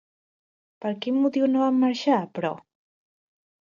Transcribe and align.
Per 0.85 0.93
quin 1.05 1.21
motiu 1.27 1.51
no 1.53 1.63
van 1.67 1.79
marxar, 1.85 2.19
però? 2.37 2.55